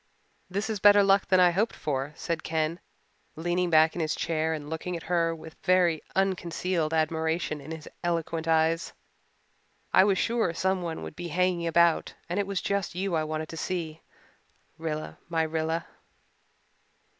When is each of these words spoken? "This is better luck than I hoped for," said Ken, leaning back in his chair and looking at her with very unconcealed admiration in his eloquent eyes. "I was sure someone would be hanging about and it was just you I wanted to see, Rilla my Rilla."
"This 0.49 0.67
is 0.67 0.79
better 0.79 1.03
luck 1.03 1.27
than 1.27 1.39
I 1.39 1.51
hoped 1.51 1.75
for," 1.75 2.11
said 2.15 2.41
Ken, 2.41 2.79
leaning 3.35 3.69
back 3.69 3.93
in 3.93 4.01
his 4.01 4.15
chair 4.15 4.51
and 4.51 4.67
looking 4.67 4.97
at 4.97 5.03
her 5.03 5.35
with 5.35 5.55
very 5.63 6.01
unconcealed 6.15 6.91
admiration 6.91 7.61
in 7.61 7.69
his 7.69 7.87
eloquent 8.03 8.47
eyes. 8.47 8.93
"I 9.93 10.03
was 10.05 10.17
sure 10.17 10.55
someone 10.55 11.03
would 11.03 11.15
be 11.15 11.27
hanging 11.27 11.67
about 11.67 12.15
and 12.27 12.39
it 12.39 12.47
was 12.47 12.61
just 12.61 12.95
you 12.95 13.13
I 13.13 13.23
wanted 13.23 13.49
to 13.49 13.57
see, 13.57 14.01
Rilla 14.79 15.19
my 15.29 15.43
Rilla." 15.43 15.85